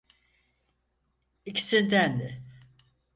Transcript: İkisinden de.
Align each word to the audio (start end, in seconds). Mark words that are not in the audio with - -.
İkisinden 1.45 1.91
de. 2.19 2.41